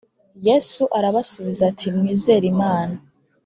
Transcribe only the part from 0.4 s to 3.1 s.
yesu arabasubiza ati mwizere imana